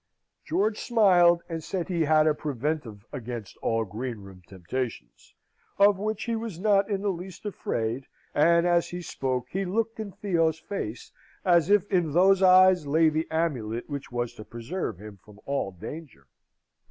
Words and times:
George 0.43 0.79
smiled, 0.79 1.43
and 1.47 1.63
said 1.63 1.87
he 1.87 2.05
had 2.05 2.25
a 2.25 2.33
preventive 2.33 3.05
against 3.13 3.55
all 3.57 3.85
greenroom 3.85 4.41
temptations, 4.47 5.35
of 5.77 5.99
which 5.99 6.23
he 6.23 6.35
was 6.35 6.59
not 6.59 6.89
in 6.89 7.03
the 7.03 7.11
least 7.11 7.45
afraid; 7.45 8.07
and 8.33 8.65
as 8.65 8.89
he 8.89 8.99
spoke 9.03 9.49
he 9.51 9.63
looked 9.63 9.99
in 9.99 10.11
Theo's 10.11 10.57
face, 10.57 11.11
as 11.45 11.69
if 11.69 11.85
in 11.93 12.13
those 12.13 12.41
eyes 12.41 12.87
lay 12.87 13.09
the 13.09 13.27
amulet 13.29 13.87
which 13.91 14.11
was 14.11 14.33
to 14.33 14.43
preserve 14.43 14.97
him 14.97 15.19
from 15.23 15.39
all 15.45 15.69
danger. 15.71 16.25